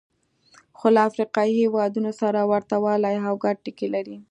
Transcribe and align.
خو 0.77 0.87
له 0.95 1.01
افریقایي 1.09 1.53
هېوادونو 1.61 2.11
سره 2.21 2.39
ورته 2.51 2.75
والی 2.85 3.15
او 3.27 3.33
ګډ 3.43 3.55
ټکي 3.65 3.87
لري. 3.95 4.17